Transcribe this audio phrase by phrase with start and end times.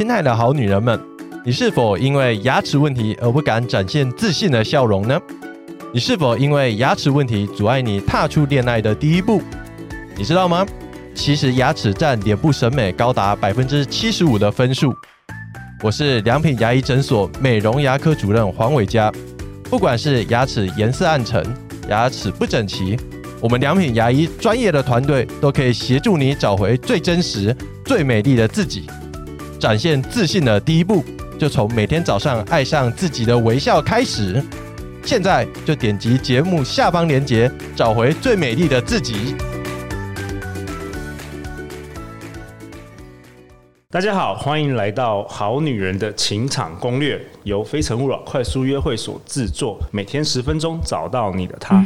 [0.00, 0.98] 亲爱的好女人们，
[1.44, 5.20] 你是否因为牙齿问题而不敢展现自信的笑容呢？
[5.92, 9.42] 你是否因为牙齿问题阻碍你踏出恋爱的第一步？
[10.16, 10.66] 你知道吗？
[11.14, 14.90] 其实牙齿占脸部审美高达百分之七十五的分数。
[15.82, 19.12] 我是良品牙医诊所美容牙科主任黄伟嘉。
[19.64, 21.44] 不管是牙齿颜色暗沉、
[21.90, 22.98] 牙齿不整齐，
[23.38, 27.54] 我们良品牙医专业的团队都可以协助你找回最真实、
[27.84, 28.86] 最美丽的自己。
[29.60, 31.04] 展现自信的第一步，
[31.38, 34.42] 就从每天早上爱上自己的微笑开始。
[35.04, 39.36] 现在就点击节目下方链接，找回最美丽的自己。
[43.90, 51.84] 大家好，欢迎来到《好女人的情场攻略》，由非诚勿扰快速约会所制作，每天十分钟，找到你的他。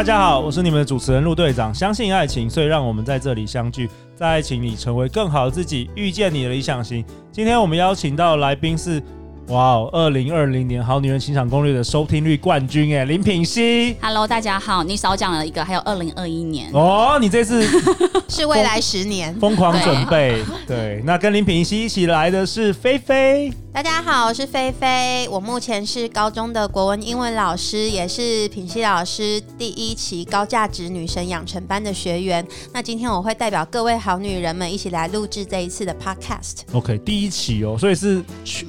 [0.00, 1.74] 大家好，我是你们的主持人陆队长。
[1.74, 7.04] 相信爱情，所以让我们在这里相聚，在爱情里成为更好的自己，遇见你的理想型。
[7.30, 9.02] 今天我们邀请到的来宾是。
[9.48, 9.90] 哇哦！
[9.92, 13.96] 二零二零年《好女人情场攻略》的收听率冠军哎，林品熙。
[14.00, 17.66] Hello，大家好，你少讲了一个，还有二零二一年哦，你这次
[18.30, 20.44] 是未来十年，疯狂准备。
[20.68, 23.52] 对，那跟林品熙一起来的是菲菲。
[23.72, 32.44] 大家好，我是菲菲，我目前是高中的国文、英文老师，也是品希老师第一期高价值女神养成班的学员。
[32.74, 36.62] 那今天我会代表各位好女人们一起来录制这一次的 Podcast。
[36.72, 38.22] OK，第一期哦，所以是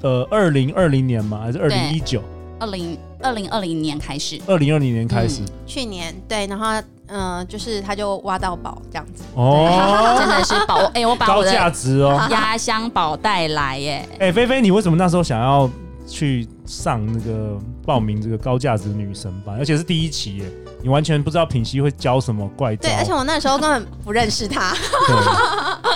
[0.03, 0.71] 呃二零。
[0.73, 1.41] 二零年吗？
[1.43, 2.23] 还是二零一九？
[2.59, 4.39] 二零二零二零年开始。
[4.45, 5.41] 二零二零年开始。
[5.41, 6.80] 嗯、去年对，然后
[7.12, 9.23] 嗯、呃，就是他就挖到宝这样子。
[9.36, 14.06] 哦，真的是宝 哎、欸，我把我的高价值哦压箱宝带来耶。
[14.14, 15.70] 哎、欸，菲菲，你为什么那时候想要
[16.08, 20.45] 去上那个报名这个高价值女神班，而且是第一期耶？
[20.81, 22.89] 你完全不知道品熙会教什么怪招。
[22.89, 24.73] 对，而且我那时候根本不认识他。
[25.08, 25.15] 对。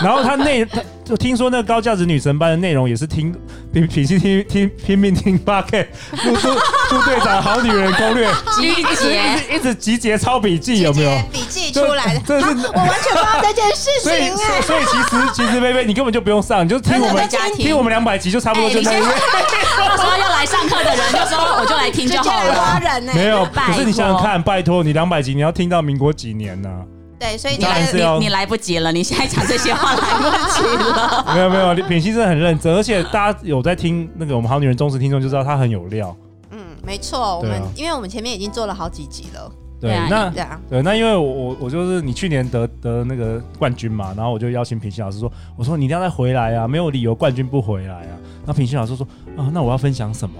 [0.02, 0.82] 然后他内他。
[1.06, 3.32] 就听说那个高价值女神班的内容也是听
[3.72, 5.88] 品品熙听听拼命听八 K
[6.26, 8.28] 陆陆队长好女人攻略
[8.60, 11.12] 集结一直集结抄笔记有没有
[11.56, 12.22] 笔记出来的？
[12.26, 14.04] 这是我完全不知道这件事情。
[14.04, 19.02] 所以所以其实其实菲菲你根本就不用上，你就听我们听我们两百集就差不多就那样。
[19.78, 23.02] 到时候要来上课的人就说我就来听就好了。
[23.14, 26.70] 没有，可是你想想看，拜托你两百集你要听到民国几年呢？
[27.18, 31.26] 对，所以你来你你来不及了，你现在讲这些话来不及了。
[31.34, 36.16] 没 有没有，品希真的很认真，而且大家有在听那个我们好女人忠实听众就知道她很有料。
[36.52, 39.50] 嗯，没错，我们因为我们前面已经做了好几集了。
[39.86, 40.30] 对，那
[40.70, 48.18] 对那因为我我就是你去年得得那个冠军嘛，然后我就邀请品希老师说，我说你一定要再回来啊，没有理由冠军不回来啊。
[48.46, 49.08] 那品希老师说
[49.38, 50.36] 啊，那我要分享什么？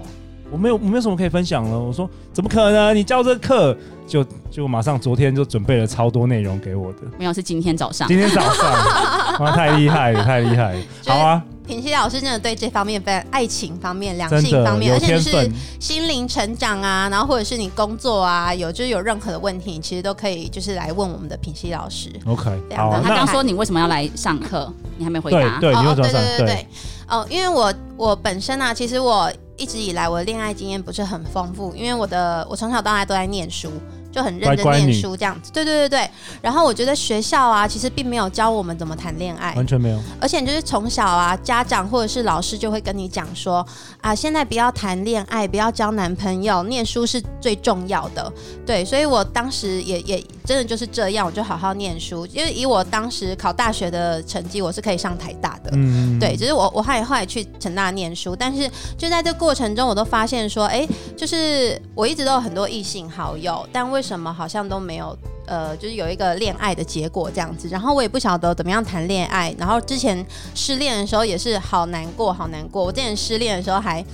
[0.48, 1.76] 我没有，我没有什么可以分享了。
[1.76, 2.94] 我说怎么可能？
[2.94, 7.00] 你教这个课，就就马上昨天就准备了超多内容给我的。
[7.18, 8.06] 没有，是今天早上。
[8.06, 8.64] 今天早上，
[9.44, 10.80] 哇，太厉害了，太厉害了。
[11.04, 15.50] 好啊，品希老师真的对这方面，非常爱情方面、两性方面，而且就是
[15.80, 22.10] 心灵成长啊，然后或者是你工作啊，有就是有任何的问题，你其实都可以就是来问我们的平西老师。
[22.26, 23.00] OK，好啊。
[23.04, 24.72] 他刚说你为什么要来上课？
[24.96, 25.58] 你还没回答。
[25.60, 26.12] 对，对，你为什么上？
[26.12, 26.66] 对对对对。
[27.08, 29.30] 哦，因为我我本身啊，其实我。
[29.58, 33.72] 一直以来，我的恋爱经验不是很丰富，因为我的我从小到大都在念书。
[34.16, 36.10] 就很认真念书这样子，对对对对。
[36.40, 40.00] 然后我觉得学校啊，其实并没有教我们怎么谈恋爱，完全没有。
[40.18, 43.66] 而且就是从小啊，家长或者是老师就会跟你讲说
[44.00, 48.32] 啊，现在不要谈恋爱，不要交男朋友，念书是最重要的。
[48.64, 52.24] 对，所以我当时也也真的就是这样，我就好好念书。
[52.26, 55.70] 因为以我当时考大学的成绩，我是可以上台大的。
[55.72, 60.86] 嗯，对，只是我我还后来去成大念书，但是就在这过程中，我都发现说，哎，
[61.16, 70.24] 就是我一直都有很多异性好友，但为什么好像都没有，呃，就是有一个恋爱的结果这样子，然后我也不晓得怎么样谈恋爱，然后之前
[70.54, 72.84] 失恋的时候也是好难过，好难过。
[72.84, 74.04] 我之前失恋的时候还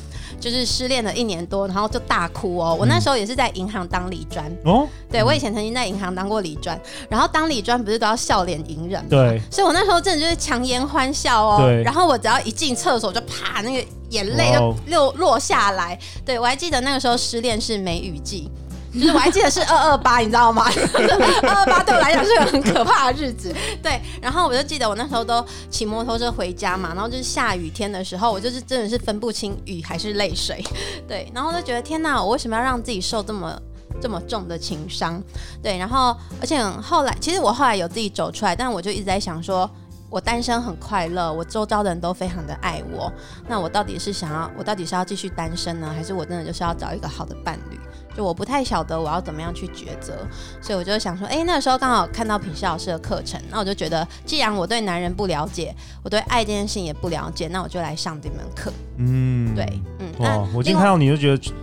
[0.42, 2.76] 就是失恋了一年多，然后就大哭哦。
[2.78, 6.78] 我那时候也是在银行当理专哦，对，我以前曾经在银行当过理专，
[7.08, 9.08] 然后当理专不是都要笑脸迎人嘛？
[9.08, 11.58] 对，所以我那时候真的就是强颜欢笑哦。
[11.60, 15.96] 对，然后我只要一进厕所就啪，那个眼泪就落落下来。
[16.24, 18.50] 对，我还记得那个时候失恋是梅雨季。
[18.92, 20.64] 就是我还记得是二二八，你知道吗？
[21.42, 23.54] 二二八对我来讲是个很可怕的日子。
[23.82, 30.62] 对，然后我就记得我那时候都骑摩托车回家嘛，然后就是下雨天的时候，我就是真的是分不清雨还是泪水。
[31.08, 33.58] 对，然后就觉得天哪，我为什么要让自己受这么
[34.00, 35.22] 这么重的情伤？
[35.62, 39.70] 对，然后而且后来其实我后来有自己走出来，但我就一直在想说。
[40.12, 43.10] 我单身很快乐，我周遭的人都非常的爱我，
[43.48, 47.80] 那我到底是想要，我到底是要继续单身呢，还是我真的就是要找一个好的伴侣？
[48.14, 50.12] 就我不太晓得我要怎么样去抉择，
[50.60, 58.70] 所以我就想说，哎、欸，那个时候刚好看到品熙老师的课程，那我就觉得，既然我对男人不了解，我对爱这件事情也不了解，那我就来上这门课。
[58.98, 61.54] 嗯，对，嗯，哇，我今天看到你就觉得，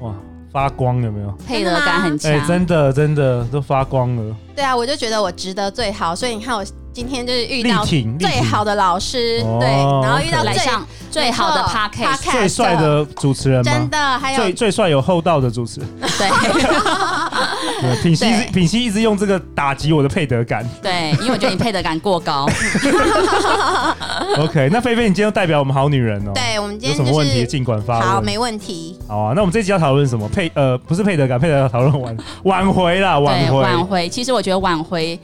[0.00, 0.14] 哇。
[0.52, 1.30] 发光有没有？
[1.46, 4.36] 配得感很强，哎、欸，真的真的都发光了。
[4.54, 6.64] 对啊，我就觉得我值得最好，所以你看我
[6.96, 9.68] 今天就是遇到最好的老师，对，
[10.02, 16.26] 然后遇到最上最好的 podcast 最帅的主持人，真的，还有最最帅有厚道的主持人，对。
[18.02, 22.48] 品熙品熙一直用这个打击我的配得感，对，因为我觉得你配得感过高。
[24.40, 26.32] OK，那菲菲，你今天代表我们好女人哦。
[26.34, 28.08] 对，我们今天、有什么问题尽管发问。
[28.08, 28.98] 好，没问题。
[29.06, 30.26] 好啊，那我们这集要讨论什么？
[30.30, 34.08] 配呃，不是配得感，配得感讨论挽挽回啦，挽回挽回。
[34.08, 35.20] 其实我觉得挽回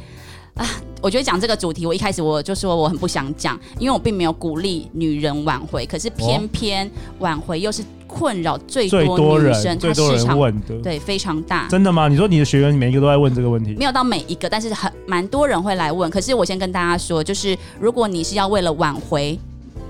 [0.57, 0.67] 啊。
[1.03, 6.89] 我觉得讲这个主题，我一开始我就说我很不想讲，因为我并没有鼓励女人挽回，可是偏偏
[7.19, 11.67] 挽回又是困扰最多女生，最多人问的，对，非常大。
[11.69, 12.07] 真的吗？
[12.07, 13.75] 你说你的学员每一个都在问这个问题？
[13.75, 16.09] 没有到每一个，但是很蛮多人会来问。
[16.09, 19.37] 可是我先跟大家说，就是如果你是要为了挽回。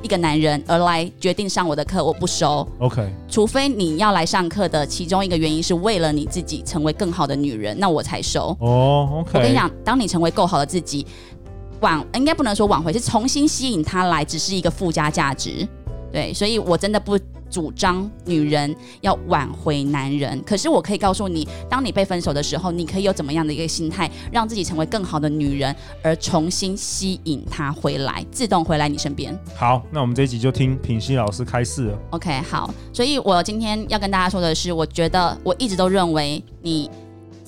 [0.03, 2.67] 一个男人而来决定上我的课，我不收。
[2.79, 8.57] OK，除非你要来上课的其中一个原因是为了你自己成为更好的女人，那我才收。
[8.61, 9.39] 哦、oh，OK。
[9.39, 11.07] 我跟你讲，当你成为够好的自己，
[11.81, 15.67] 挽应该不能说挽回，是重新吸引他来，只是一个附加价值。
[16.13, 17.19] 对，所以我真的不。
[17.53, 29.39] 主张女人要挽回男人，可是我可以告诉你，当你被分手的时候，你可以有怎么样的一个心态，让自己成为更好的女人，而重新吸引他回来，自动回来你身边。
[29.55, 31.99] 好，那我们这一集就听品熙老师开示了。
[32.13, 36.91] OK，好，所以我今天要跟大家说的是，我觉得我一直都认为你，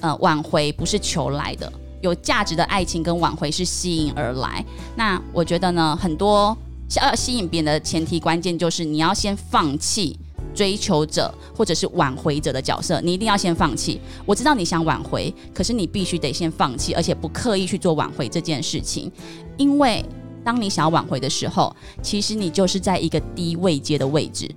[0.01, 1.73] 呃，挽回不是求来的，
[2.03, 4.63] 有价值的爱情跟挽回是吸引而来。
[4.95, 6.55] 那我觉得呢，很多。
[7.01, 10.19] 要吸引别人的前提关键就是你要先放弃
[10.55, 14.01] 追求者或者是挽回者的角色，你一定要先放弃。
[14.25, 19.11] 我知道你想挽回，可是你必须得先放弃，而且不刻意去做挽回这件事情，
[19.57, 20.05] 因为
[20.45, 24.49] 当你想要挽回的时候，其实你就是在一个低位阶的位置。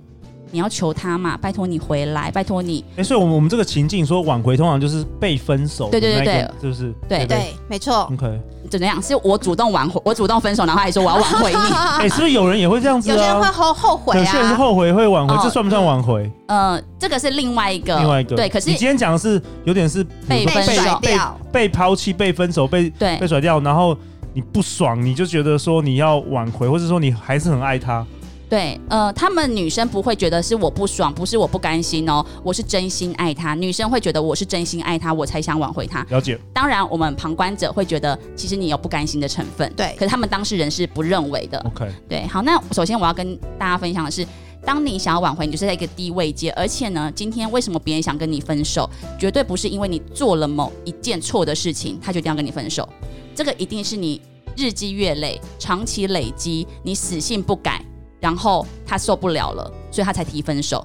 [0.50, 1.36] 你要求他嘛？
[1.36, 2.84] 拜托你回来，拜托你。
[2.92, 6.92] 哎、欸，所以，我们我们这个情境说挽回，通常就是被分手，对对对对，是不是？
[7.08, 8.08] 对对，对，没错。
[8.12, 8.40] OK，
[8.70, 9.00] 怎么样？
[9.02, 11.56] 是我主动挽回，我主动分手，然后还说我要挽回你。
[11.56, 13.14] 哎、欸，是不是有人也会这样子、啊？
[13.14, 14.18] 有些人会后后悔啊。
[14.18, 16.30] 有些人是后悔会挽回，哦、这算不算挽回？
[16.46, 18.36] 呃，这个是另外一个，另外一个。
[18.36, 21.18] 对，可是你今天讲的是有点是被分手被
[21.52, 23.96] 被抛弃、被分手、被对被甩掉，然后
[24.32, 28.06] 你不爽，你就觉得说你要挽回，或者说你还是很爱他。
[28.48, 33.54] 对，呃，他们女生不会觉得是我不爽，不是我不甘心哦，我是真心爱他。
[33.54, 36.02] 女生会觉得我是真心爱他，我才想挽回他。
[36.08, 36.38] 了解。
[36.54, 39.70] 当然，我们旁观者会觉得，其实你有不甘心的成分。
[39.76, 39.94] 对。
[39.98, 41.58] 可是他们当事人是不认为的。
[41.60, 41.86] OK。
[42.08, 44.26] 对，好，那首先我要跟大家分享的是，
[44.64, 52.88] 当你想要挽回，你就是在一个低位阶，而且呢，今天为什么别人想跟你分手，绝对不是因为你做了某一件错的事情，他决定要跟你分手。
[53.34, 54.20] 这个一定是你
[54.56, 57.84] 日积月累、长期累积，你死性不改。
[58.20, 60.84] 然后他受不了了，所以他才提分手。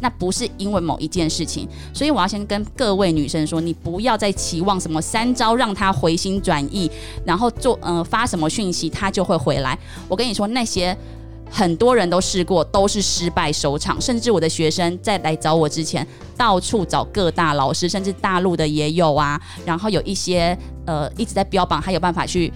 [0.00, 6.90] 那不是因为某一件事情，所以我要先跟各位女生说，你不要再期望什么三招让他回心转意，
[7.24, 9.78] 然后做呃发什么讯息他就会回来。
[10.08, 10.96] 我跟你说，那些
[11.48, 14.00] 很多人都试过，都是失败收场。
[14.00, 16.04] 甚至我的学生在来找我之前，
[16.36, 19.40] 到处找各大老师，甚至大陆的也有啊。
[19.64, 22.52] 然后有一些呃一直在标榜，他有办法去。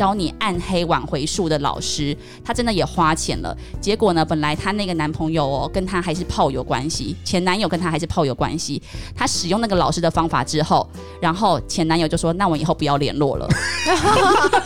[0.00, 3.54] 教你暗黑挽回术的老师，她真的也花钱了。
[3.82, 8.80] 结果呢，本来她那个男朋友哦，跟她还是炮友关系，前男友跟她还是炮友关系。
[9.14, 10.88] 她使用那个老师的方法之后，
[11.20, 13.46] 然后前男友就说：“那我以后不要联络了。”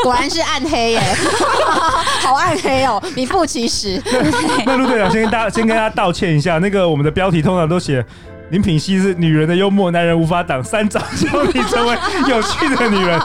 [0.05, 1.03] 果然是暗黑耶，
[2.23, 4.01] 好暗黑哦，名副其实。
[4.65, 8.07] 那陆队长先跟大家先跟大家道歉一下，那个我们的标题通常都写。
[8.51, 10.63] 林品熙是女人的幽默，男人无法挡。
[10.63, 11.97] 三招教你成为
[12.29, 13.19] 有趣的女人，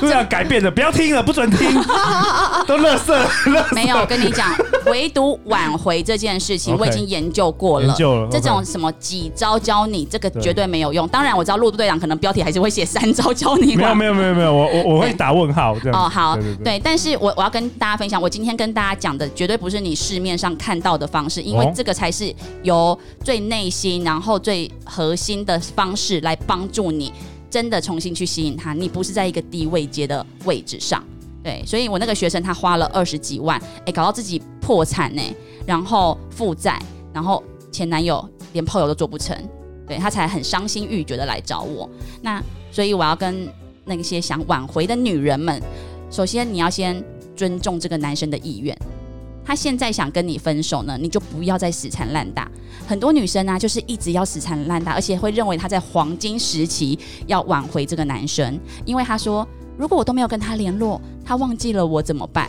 [0.00, 1.74] 都要改变的，不要听了，不准听，
[2.66, 3.14] 都垃圾，
[3.46, 3.74] 垃圾。
[3.74, 4.54] 没有，我跟你讲，
[4.86, 7.86] 唯独挽回这件事情，我已经研究过了。
[7.86, 8.28] 研究了。
[8.30, 11.06] 这种什么几招教你，这个绝对没有用。
[11.08, 13.76] 当然，我知道陆队长可能标题还是会写三招教你。
[13.76, 16.04] 没有，没有，没有，没有，我我我会打问号这样。
[16.04, 24.70] 哦，好，对，但是我我要跟大家分享，我今天跟大家讲的绝对不是你市面上看到的方式，因为这个才是由最内心，然后最。
[24.84, 27.12] 核心的方式来帮助你，
[27.50, 28.72] 真的重新去吸引他。
[28.72, 31.04] 你不是在一个低位阶的位置上，
[31.42, 31.62] 对。
[31.66, 35.22] 所以我那个学生他花了二十几万，哎，搞到自己破产呢，
[35.66, 36.80] 然后负债，
[37.12, 37.42] 然后
[37.72, 39.36] 前男友连炮友都做不成，
[39.86, 41.90] 对，他才很伤心欲绝的来找我。
[42.22, 43.52] 那所以我要跟
[43.84, 45.60] 那些想挽回的女人们，
[46.10, 47.04] 首先你要先
[47.34, 48.76] 尊重这个男生的意愿。
[49.50, 52.48] 他现在想跟你分手呢，你就不要再死缠烂打。
[52.86, 59.44] 很多女生啊，就是一直要死缠烂打，而且会认为他在黄金时期要挽回这个男生，因为他说，
[59.76, 62.48] 如果我都没有跟他联络，他忘记了我怎么办？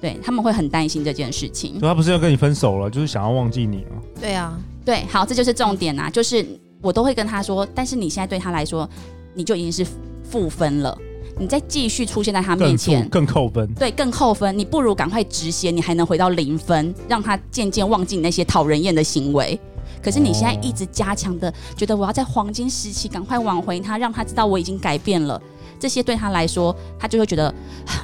[0.00, 1.80] 对，他们会很担心这件事情。
[1.80, 3.98] 他不是要跟你分手了，就是想要忘记你啊。
[4.20, 6.46] 对啊，对，好，这就是重点啊，就是
[6.80, 8.88] 我都会跟他说，但是你现在对他来说，
[9.34, 9.84] 你就已经是
[10.22, 10.96] 负分了。
[11.38, 13.74] 你再继续出现在他面前，更，更扣分。
[13.74, 14.58] 对，更扣分。
[14.58, 19.58] 你不如赶快止血，你还能回到零分，让他渐渐忘记你那些讨人厌的行为。
[20.02, 25.40] 可是你现在一直加强的，觉得我要在黄金时期赶快挽回他，让他知道我已经改变了。
[25.78, 27.54] 这些对他来说，他就会觉得，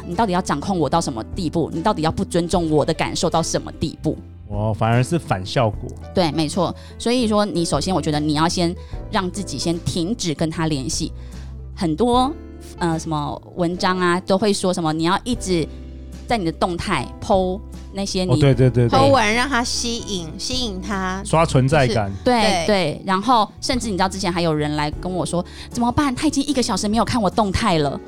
[0.07, 1.71] 你到底要掌控我到什么地步？
[1.73, 4.15] 你到底要不尊重我的感受到什么地步？
[4.49, 5.89] 哦，反而是反效果。
[6.15, 6.75] 对，没错。
[6.99, 8.75] 所以说，你首先我觉得你要先
[9.11, 11.11] 让自己先停止跟他联系，
[11.75, 12.31] 很多。
[12.83, 14.93] 呃，什么文章啊，都会说什么？
[14.93, 15.65] 你要一直
[16.27, 17.61] 在你的动态 po
[17.93, 22.11] 那些你，哦、对对对，po 文让他吸引，吸引他刷存在感。
[22.25, 26.13] 对对，对，然后甚至你知道之前还有人来跟我说，怎么办？
[26.13, 28.01] 他已经一个小时没有看我动态了。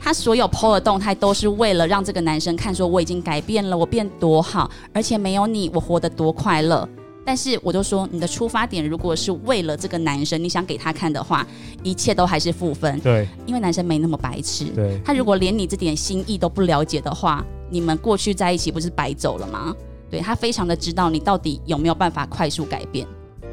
[0.00, 6.88] 他所有 po 的动态都是为了让这个男生看，说我已经改变了，我变多好，而且没有你，我活得多快乐。
[7.28, 11.46] 但是我就说，你的出发点如果是为了这个男生，你想给他看的话，
[11.82, 12.98] 一切都还是负分。
[13.00, 14.64] 对，因为男生没那么白痴。
[14.74, 19.76] 对，他如果连你这点心意都不了解的话，你们过去在一起不是白走了吗？
[20.10, 23.06] 对，他非常的知道你到底有没有办法快速改变，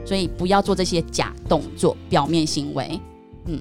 [0.05, 2.97] 所以不要做这些假动作、表面行为。
[3.47, 3.59] 嗯，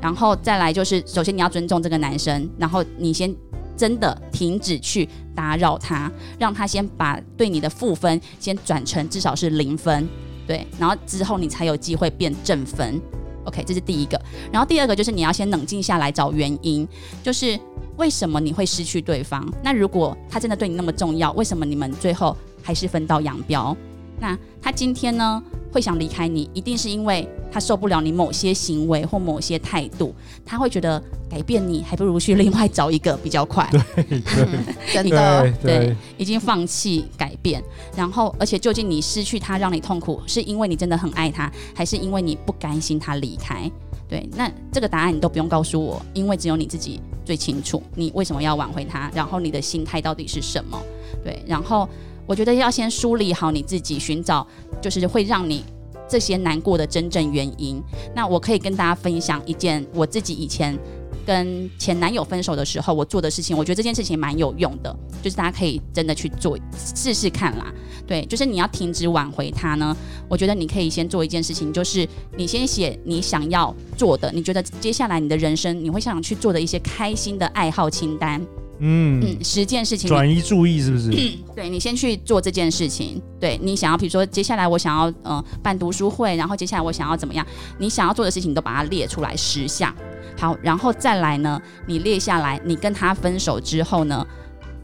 [0.00, 3.34] 然后再来就是，首先你要尊重这个男生，然后你先。
[3.76, 10.08] 真的停止去打扰他，让他先把对你的负分先转成至少是零分，
[10.46, 13.00] 对，然后之后你才有机会变正分。
[13.44, 14.20] OK，这是第一个。
[14.52, 16.86] 然后第二个就是你要先冷静下来找原因，
[17.22, 17.58] 就是
[17.96, 19.44] 为什么你会失去对方？
[19.64, 23.76] 那如果他真的对你那么重要，为什么你们最后还是分道扬镳？
[24.22, 30.14] 那他今天呢会想离开你，一定是因为他受不了你某些行为或某些态度，
[30.46, 33.68] 他会觉得改变你还不如去另外找一个比较快。
[33.72, 34.62] 对 对，
[34.92, 37.60] 真的对，已经放弃改变。
[37.96, 43.68] 然后，而且究竟你失去他让你痛苦，是因为你真的很爱他，还是因为你不甘心他离开？
[44.08, 50.80] 对，那这个答案你都不用告诉我，因为只有你自己最清楚，你为什么要挽回他，然后你的心态到底是什么？
[51.24, 51.88] 对，然后。
[52.26, 54.46] 我觉得要先梳理好你自己，寻找
[54.80, 55.64] 就是会让你
[56.08, 57.82] 这些难过的真正原因。
[58.14, 60.78] 那我可以跟大家分享一件我自己以前
[61.24, 67.72] 跟前男友分手的时候我做的事情，我觉得这件事情蛮有用的，就是大家可以真的去做试试看啦。
[68.06, 69.96] 对，就是你要停止挽回他呢，
[70.28, 78.44] 我觉得你可以先做一件事情，就是你先写你想要做的，你觉得接下来你的人生你会想去做的一些开心的爱好清单。
[78.84, 81.10] 嗯嗯，十件事情转移注意是不是？
[81.10, 83.22] 嗯、对，你先去做这件事情。
[83.40, 87.46] 对，你想要，比如说接下来我想要呃办读书会，然后接下来我想要怎么样？
[87.78, 89.94] 你想要做的事情你都把它列出来十项。
[90.36, 94.26] 好，然后再来呢，你列下来，你跟他分手之后呢，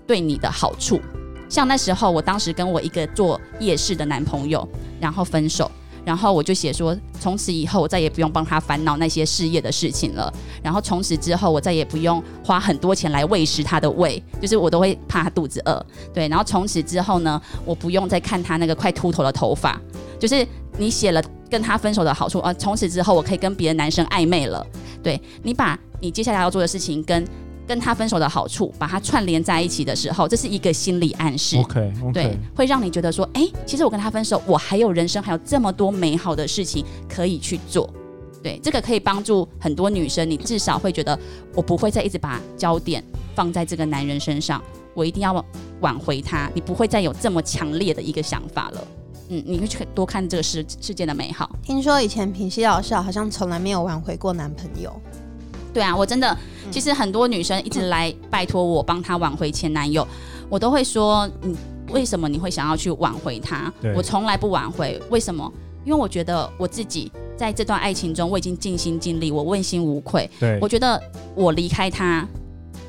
[0.06, 1.00] 对你的好处。
[1.48, 4.68] 像那时候，我当时跟我一个做夜市的男朋友，
[5.00, 5.68] 然后分手。
[6.08, 10.32] 然后我就写说，从此以后我再也不用帮他烦恼那些事业的事情了。
[10.62, 15.86] 然后从此之后，我再也不用花很多钱来喂食他的胃，就是我都会怕他肚子饿。
[16.14, 19.78] 对，然后从此之后呢，我不用再看他那个快秃头的头发。
[20.18, 20.46] 就是
[20.78, 24.66] 你写了跟他分手的好处，呃，从此之后我可以跟别的男生暧昧了。
[25.02, 27.22] 对，你把你接下来要做的事情跟。
[27.68, 31.58] 跟他分手的好处，把它串联在一起的时候，这是一个心理暗示。
[31.58, 32.12] OK，, okay.
[32.12, 37.88] 对，会让你觉得说，哎，其实我跟他分手，我还有人生，还有这么多美好的事情可以去做。
[38.42, 41.18] 对，这个可以帮助很多女生，你至少会觉得，
[41.54, 44.62] 我不会再一直把焦点放在这个男人身上，
[44.94, 45.44] 我一定要
[45.80, 46.50] 挽回他。
[46.54, 48.88] 你不会再有这么强烈的一个想法了。
[49.28, 51.50] 嗯，你会去多看这个世世界的美好。
[51.62, 54.90] 听说以前平西老师好像从来没有挽回过男朋友。
[55.78, 56.36] 对啊，我真的，
[56.72, 60.04] 其实很多女生一直来拜托我帮她挽回前男友，
[60.48, 61.56] 我都会说，你，
[61.92, 63.72] 为什么你会想要去挽回他？
[63.94, 65.48] 我从来不挽回，为什么？
[65.84, 70.28] 因为我觉得我自己在这段爱情中，我已经尽心尽力，我问心无愧。
[70.40, 71.00] 对，我觉得
[71.36, 72.26] 我离开他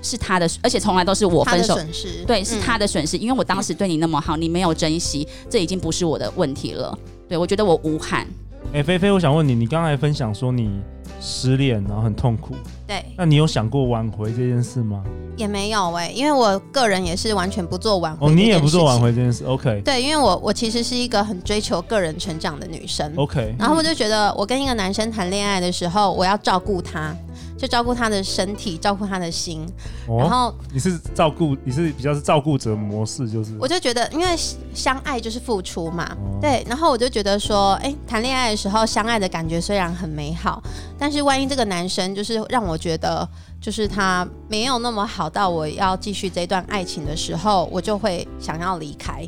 [0.02, 6.98] 是他的，而且从来都是我分手，损失，对，是他的损失，因为我当时对你那么好，你没有珍惜，这已经不是我的问题了。
[7.28, 8.26] 对，我觉得我无憾。
[8.72, 10.82] 哎，菲菲，我想问你，你刚才分享说你。
[11.22, 12.56] 失恋，然后很痛苦。
[12.88, 15.04] 对，那你有想过挽回这件事吗？
[15.36, 18.28] 也没有哎、欸，因为我个人也是完全不做挽回。
[18.28, 19.82] 哦，你也不做挽回这件事？OK。
[19.84, 23.12] 对，因为我我其实是一个很追求个人成长的女生。
[23.18, 23.54] OK。
[23.60, 27.14] 然后我就觉得，我跟一个男生谈恋爱的时候，我要照顾他。
[27.60, 29.68] 就照顾他的身体，照顾他的心。
[30.08, 34.28] 哦、然后你是照顾，你是比较是照顾者模式，就是我就觉得，因为
[34.74, 36.66] 相爱就是付出嘛，哦、对。
[36.70, 40.64] 然后我就觉得说，哎，谈恋爱的时候相爱的感觉虽然很美好，
[40.98, 43.28] 但是万一这个男生就是让我觉得，
[43.60, 49.28] 就是他没有那么好到我要继续这段爱情的时候，我就会想要离开。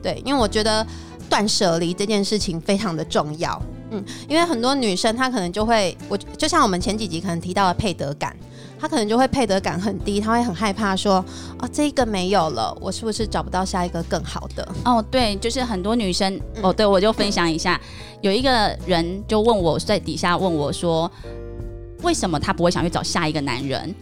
[0.00, 0.86] 对，因为我觉得。
[1.26, 3.60] 断舍离这件事情非常的重要，
[3.94, 8.36] 嗯，因为很多女生她可能就会，我就像我们前几集可能提到的配得感，
[8.78, 11.24] 她可能就会配得感很低，她会很害怕说，
[11.58, 14.68] 哦，这个没有了，我是不是找不到下一个更好的？
[14.84, 17.80] 哦，对，就是很多女生，哦，对，我就分享一下，
[18.20, 21.10] 有一个人就问我在底下问我说，
[22.02, 23.94] 为什么她不会想去找下一个男人？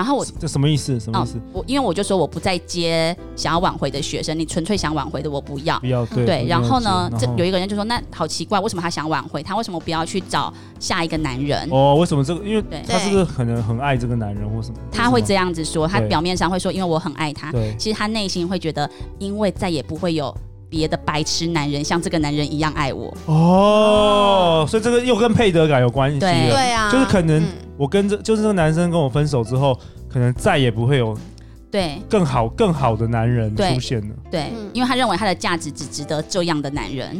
[0.00, 0.98] 然后我这什么意思？
[0.98, 1.36] 什么意思？
[1.36, 5.78] 哦、我因为我就说我不再接想要挽回的学生，你纯粹想挽回的我不要。
[5.80, 6.24] 不要对。
[6.24, 9.42] 对，然后呢，这有一个人就说，那好奇怪，为什么他想挽回？
[9.42, 11.68] 他为什么不要去找下一个男人？
[11.70, 12.42] 哦，为什么这个？
[12.42, 14.76] 因为他是不是可能很爱这个男人或什么？
[14.90, 17.52] 他会这样子说，他表面上会说，因为我很爱他。
[17.52, 17.76] 对。
[17.78, 18.88] 其实他内心会觉得，
[19.18, 20.34] 因为再也不会有
[20.70, 23.14] 别的白痴男人像这个男人一样爱我。
[23.26, 26.18] 哦，所以这个又跟配得感有关系。
[26.18, 27.44] 对对啊，就是可能。
[27.80, 29.74] 我跟这就是这个男生跟我分手之后，
[30.06, 31.16] 可能再也不会有
[31.70, 34.14] 对更好更好的男人出现了。
[34.30, 37.16] 对，因为他认为他的价值只值得这样的男人。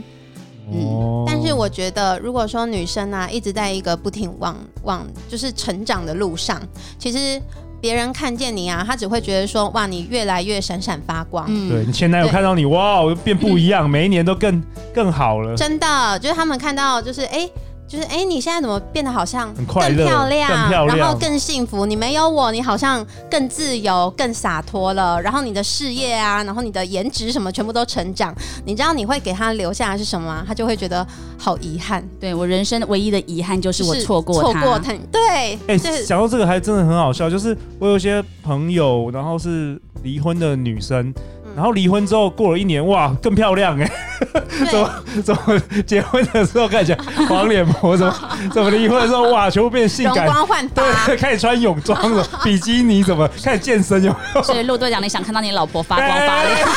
[0.70, 6.60] 哦、嗯，但是我觉得，如果说女生啊一直在一个不停往往就是成长的路上，
[6.98, 7.40] 其实
[7.80, 11.46] 别人看见你啊，他只会觉得说哇，你越来越闪闪发光。
[11.48, 14.62] 嗯，对你前男友看到你哇，变不一样，每一年都更
[14.92, 15.56] 更好了。
[15.56, 17.38] 真的，就是他们看到就是哎。
[17.38, 17.52] 欸
[17.90, 21.84] 就是哎，你现在怎么变得好像更漂亮，更漂亮，然后更幸福？
[21.84, 25.20] 你没有我，你好像更自由、更洒脱了。
[25.20, 28.32] 然后你的事业啊，然后你的颜值什么，全部都成长。
[28.64, 30.44] 你知道你会给他留下的是什么吗？
[30.46, 31.04] 他就会觉得
[31.36, 32.00] 好遗憾。
[32.20, 34.60] 对，我人生唯一的遗憾就是我错过他。
[34.60, 35.58] 错过他，对。
[35.66, 41.12] 哎，想到这个还真的很好笑，就是我有些朋友，然后是离婚的女生。
[41.54, 43.90] 然后离婚之后过了一年，哇，更漂亮哎！
[44.70, 44.90] 怎么
[45.24, 48.14] 怎么结婚的时候看起来黄脸婆，怎 么
[48.52, 54.42] 怎么离婚的时候哇，全部变性感，容光焕发，对，开始穿泳装了， 比基尼怎么开始健身有没有？
[54.42, 56.68] 所以陆队长，你想看到你老婆发光发亮？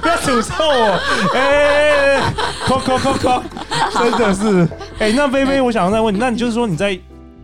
[0.00, 1.00] 不要诅咒我！
[1.34, 2.20] 哎，
[2.66, 3.42] 扣扣扣扣，
[3.94, 6.98] 真的是哎，那菲菲，我想再问你，那你就是说你在。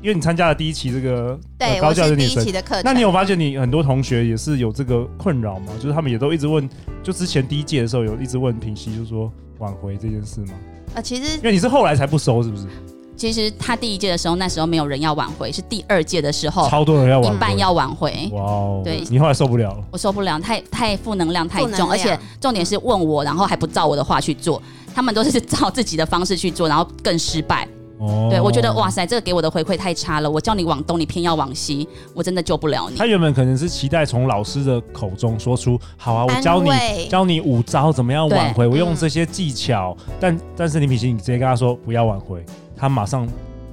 [0.07, 5.73] 因为你参加了第一期这个对、呃、高教的女生第一期的课程，那你有发现你很多同学也是有这个困扰吗？
[5.81, 6.71] 就是他们也都一直问，
[7.03, 10.53] 就之前第一届的时候有一直问品熙，就是说挽回这件事吗？
[10.95, 12.69] 啊，其实因为你是后来才不收，是不是？
[13.17, 18.31] 其实他第一届的时候，那时候没有人要挽回，是第二届的时候，超多人要挽回，一半要挽回。
[18.31, 18.83] 哇哦！
[18.85, 24.63] 对，你后来受不了了，我受不了，太太负能量太重，而且重点是问我，然后还不照我的话去做，
[24.95, 27.67] 他们都是照自己的方式去做，然后更失败。
[27.99, 30.31] 哦，对，我觉得哇塞，这个给我的回馈太差了。
[30.31, 32.97] 我叫你往东，你偏要往西，我真的救不了你。
[32.97, 39.97] 他原本可能是期待从老师的口中说出，好啊，我教你教你五招怎么样挽回，我用这些技巧。
[40.07, 42.45] 嗯、但但是林品熙，你直接跟他说不要挽回，
[42.77, 43.27] 他马上，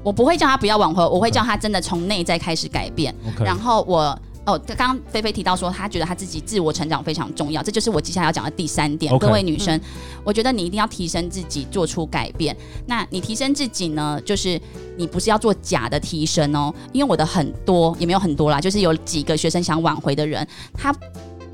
[0.04, 3.14] 我不会叫他不要挽回，我会叫他真的从内在开始改变。
[3.44, 4.18] 然后我。
[4.46, 9.14] 哦，刚刚菲菲提到说，她觉得她自己自我成长非常重要，这就是我接下来要讲的第三点。
[9.14, 9.82] Okay, 各位女生，嗯，
[10.24, 12.56] 我觉得你一定要提升自己，做出改变。
[12.86, 14.60] 那你提升自己呢，就是
[14.98, 20.94] 你不是要做假的提升哦，因为我的很多也没有很多啦，就是有几个学生想挽回的人，他。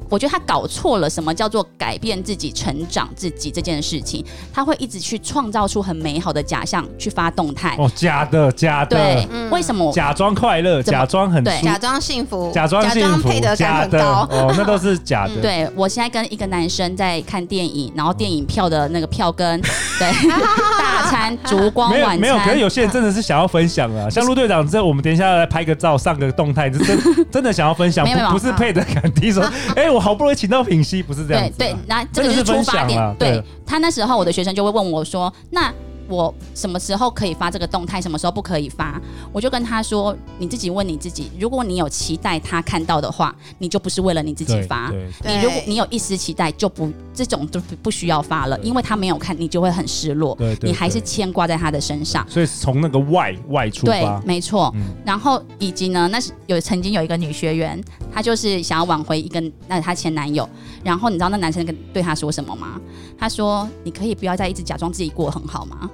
[0.10, 4.26] 我觉得他搞错了，什么叫做改变自己、成长自己这件事情？
[4.54, 7.76] 他会一直去创造出很美好的假象，去发动态。
[7.78, 8.98] 哦，假的，假的。
[8.98, 9.92] 对，嗯、为什么？
[9.94, 14.28] 假装快乐，假装很对，假装幸福，假装幸福，配得感很高。
[14.32, 15.36] 哦，那都是假的。
[15.42, 19.62] 对，我现在跟一个男生在看电影，然后电影票的那个票根，
[20.00, 20.12] 对，
[20.80, 22.20] 大餐烛光晚餐。
[22.20, 22.46] 没有，没有。
[22.46, 29.44] 可是有些人真的是想要分享啊，像陆队长，这我们等一下来拍个照，上个动态，是真真的想要分享，不不是配得感低说，
[29.76, 30.04] 哎、欸，我。
[30.10, 31.56] 好不容易请到品熙，不是这样子、啊。
[31.58, 33.16] 对对，那这个是出发点。
[33.20, 35.72] 对，对他那时候，我的学生就会问我说：“那
[36.10, 38.02] 我什么时候可以发这个动态？
[38.02, 39.00] 什么时候不可以发？”
[39.32, 44.92] 我就跟他说：“你自己问你自己，如果你有期待他看到的话，你就不是为了你自己发。
[45.24, 50.38] 你如果你有一丝期待，就不这种都不需要发了，因为他没有看，你就会很失落。
[50.62, 52.28] 你还是牵挂在他的身上。
[52.30, 54.72] 所以从那个外外出发，对，没错。
[54.76, 60.48] 嗯、然后以及呢，那是有曾经有一个女学员。”她就是想要挽回一个那她前男友，
[60.84, 62.82] 然后你知道那男生跟对她说什么吗？
[63.20, 65.90] 他说：“你可以不要再一直假装自己过很好吗？”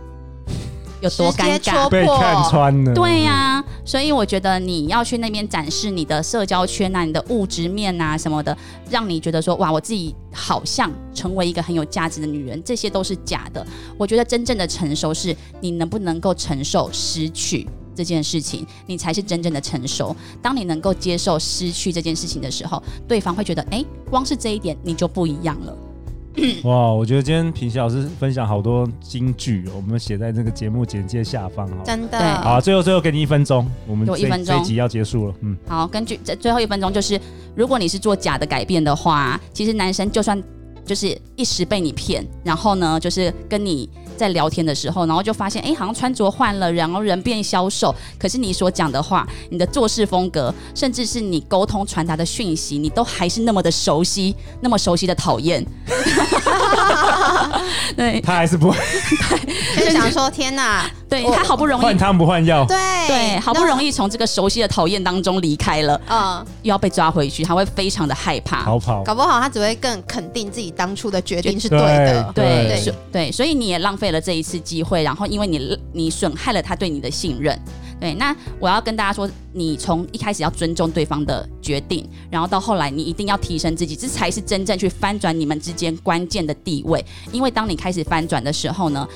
[1.05, 1.89] 有多尴尬？
[1.89, 2.93] 被看穿了。
[2.93, 8.55] 对呀、啊，所以我觉得你要去那边展示你的社交圈啊、你的物质面啊什么的，
[8.89, 13.65] 让你觉得说哇，我自己好像成为一个很有价值的女人，这些都是假的。
[13.97, 17.67] 我觉得真正的成熟是你能不能够承受失去。
[17.97, 20.13] 这件事情，你才是真正的成熟。
[20.41, 25.73] 当你能够接受失去这件事情的时候，对方会觉得，哎，光是这一点你就不一样了。
[26.63, 31.75] 哇，我觉得今天平西老师分享好多金句，我们写在这个节目简介下方哈。
[31.85, 32.19] 真的。
[32.19, 35.33] 对好，最后最后给你一分钟，我们这一分钟这一集要结束了。
[35.41, 37.19] 嗯，好，根据这最后一分钟就是，
[37.55, 40.41] 如果你是做假的改变的话，其实男生就算
[40.85, 43.89] 就是一时被你骗，然后呢，就是跟你。
[44.15, 47.93] 在聊天的时候，然后就发现，哎，好像穿着换了，然后人变消瘦。
[48.17, 55.65] 可是你所讲的话，你的做事风格，甚至是你沟通传达的讯息，你都还是那么的熟悉，那么熟悉的讨厌。
[57.95, 58.77] 对， 他还是不会，
[59.77, 62.75] 就想说天哪，对他好不容易换汤不换药，对。
[63.07, 72.83] 对，好不容易从这个熟悉的讨厌当中离开了，嗯，又要被抓回去，他会非常的害怕，逃跑，搞不好他只会更肯定自己当初的决定是对的，对对。
[72.83, 77.59] 对，对，所以你也浪费了这一次机会，然后因为你你损害了他对你的信任。
[77.97, 87.03] 对，那我要跟大家说，你从一开始要尊重对方的决定，然后到后来你一定要提升自己，这才是真正去翻转你们之间关键的地位。
[87.31, 89.07] 因为当你开始翻转的时候呢，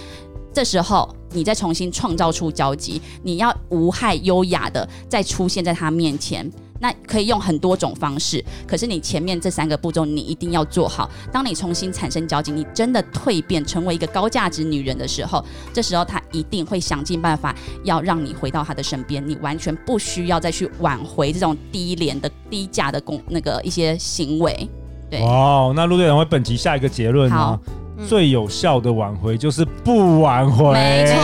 [0.59, 6.51] 这时候你再重新创造出交集，你要无害优雅的再出现在他面前。
[6.81, 11.09] 那可以用很多种方式，可是你前面这三个步骤你一定要做好。
[11.31, 15.41] 当你重新产生交集，你真的蜕变成为一个高价值女人的时候，
[15.73, 24.69] 这时候他一定会想尽办法要让你回到他的身边，你完全不需要再去挽回这种低廉的低价的工那个一些行为。
[25.09, 27.57] 对，哦，那陆队长为本集下一个结论呢？
[28.07, 30.73] 最有效的挽回就是不挽回。
[30.73, 31.15] 没错。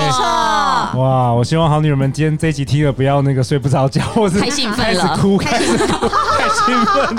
[1.00, 7.18] 哇，我希望好女人们今天这一集听了不要那个睡不着觉，或是太兴奋了，开始哭，开始哭，太兴奋。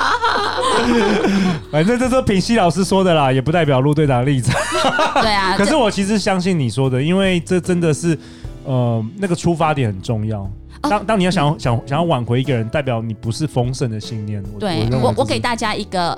[1.70, 4.54] 反正这是品熙老师说的啦，也不代表陆队长的立场。
[5.20, 5.56] 对啊。
[5.58, 8.18] 可是我其实相信你说的，因为这真的是，
[8.64, 10.48] 呃，那个出发点很重要。
[10.82, 14.42] 当当你要想想想要挽回一个人，代表你不是丰盛的信念。
[14.60, 16.16] 对，我我给大家一个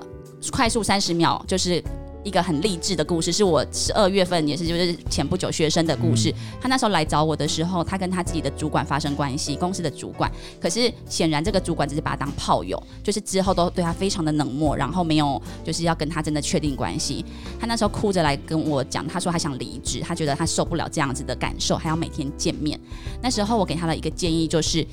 [0.51, 1.83] 快速三十秒，就是。
[2.25, 6.35] 一个很励志的故事，是我十二月份也是就是前不久学生的故事。
[6.61, 10.31] 他那时候来找我的时候，他跟他自己的主管发生关系，公司的主管。
[10.61, 17.25] 可是显然这个主管只是把他当炮友，就是之后都对他非常的冷漠，然后没有就是要跟他真的确定关系。
[17.59, 22.79] 他那时候哭着来跟我讲，他说他想离职，他觉得他受不了这样子的感受，还要每天见面。
[23.23, 24.87] 那时候我给他的一个建议就是。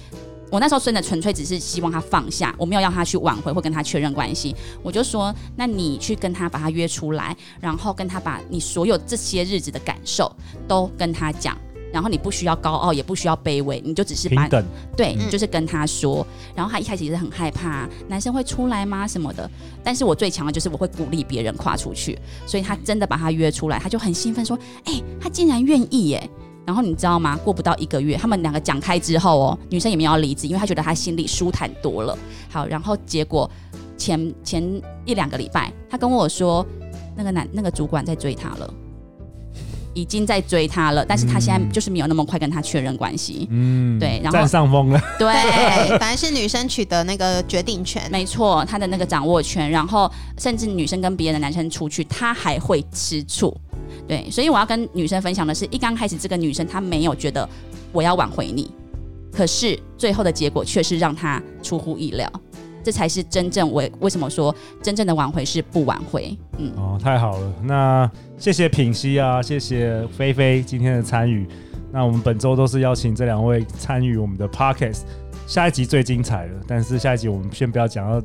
[0.52, 4.56] 我那时候真的纯粹只是希望他放下，我没有要他去挽回或跟他确认关系。
[4.84, 10.32] 我就说，那你去跟他把他约出来，然后跟他把你所有这些日子的感受
[10.68, 11.58] 都跟他讲，
[11.92, 16.26] 然后你不需要高傲，也不需要卑微，你就只是把平等对，你就是跟他说。
[16.56, 19.50] 然后他一开始也是很害怕，男生会出来吗什么的？
[19.84, 26.30] 但是我最强的就是我会鼓励别人跨出去，所以他真的把他约出来，他就很兴奋说：“哎，他竟然愿意耶！”
[26.66, 27.38] 然后你知道吗？
[27.44, 32.18] 过不到一个月，他们两个讲开之后哦，女生也没有要离职，因为她觉得她心里舒坦多了。
[32.50, 33.50] 好，然后结果
[33.98, 36.66] 前前一两个礼拜，她跟我说，
[37.16, 38.74] 那个男那个主管在追她了，
[39.94, 43.48] 已经在追她了，但是他现在就是没有那么快跟他确认关系。
[43.52, 45.00] 嗯，对，然后占上风了。
[45.20, 45.28] 对，
[46.00, 49.70] 反而是女生取得那个决定权，没错，她的那个掌握权。
[49.70, 53.56] 然后甚至女生跟别的男生出去，她还会吃醋。
[54.08, 57.48] 对，所以我要跟女生分享的是，一刚开始这个女生她没有觉得
[57.92, 58.72] 我要挽回你，
[59.32, 62.32] 可是最后的结果却是让她出乎意料，
[62.84, 66.38] 这才是真正为为什么说真正的挽回是不挽回。
[66.58, 71.48] 嗯，哦，太好了，那谢谢品溪啊，谢谢菲菲今天的参与。
[71.92, 75.04] 那我们本周都是邀请这两位参与我们的 Podcast，
[75.48, 78.22] 下一集最精彩了，但是下一集我们先不要讲要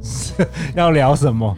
[0.74, 1.56] 要聊什么。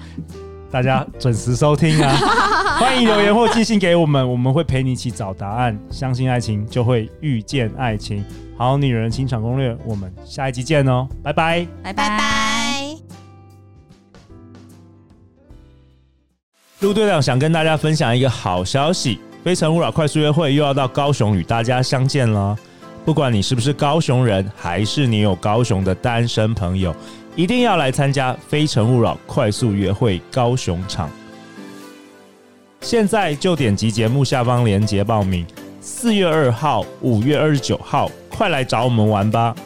[0.72, 2.16] 大家准时收听啊！
[2.80, 5.78] 欢迎留言或寄信给我们，我们会陪你一起找答案。
[5.90, 8.24] 相信爱情，就会遇见爱情。
[8.56, 11.06] 好女人情场攻略，我们下一集见哦！
[11.22, 12.96] 拜拜，拜拜拜。
[16.80, 22.56] 陆队长想跟大家分享一个好消息：非诚勿扰快速约会又要到高雄与大家相见了。
[23.04, 26.96] 不管你是不是高雄人，还是你有高雄的单身朋友。
[27.34, 31.08] 一定要来参加《非诚勿扰》快速约会高雄场，
[32.82, 35.46] 现在就点击节目下方链接报名。
[35.80, 39.56] 四月二号、五月二十九号，快来找我们玩吧！